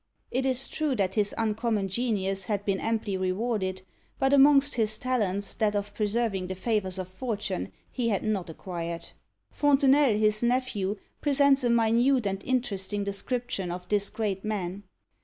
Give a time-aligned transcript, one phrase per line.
[0.31, 3.83] It is true that his uncommon genius had been amply rewarded;
[4.17, 9.09] but amongst his talents that of preserving the favours of fortune he had not acquired.
[9.51, 14.81] Fontenelle, his nephew, presents a minute and interesting description of this great man.